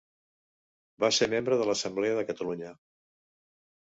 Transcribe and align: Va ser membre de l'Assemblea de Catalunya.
Va 1.03 1.11
ser 1.17 1.27
membre 1.35 1.59
de 1.61 1.67
l'Assemblea 1.71 2.17
de 2.21 2.27
Catalunya. 2.31 2.73